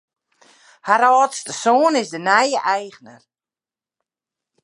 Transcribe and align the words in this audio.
Har 0.87 1.01
âldste 1.09 1.53
soan 1.63 1.95
is 2.01 2.09
de 2.13 2.19
nije 2.27 2.59
eigner. 2.75 3.21